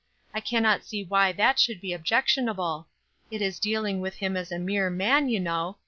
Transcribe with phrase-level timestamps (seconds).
[0.33, 2.87] I cannot see why that should be objectionable.
[3.29, 5.77] It is dealing with him as a mere man, you know.